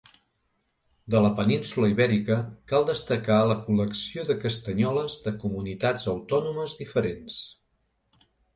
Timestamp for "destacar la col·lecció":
2.87-4.25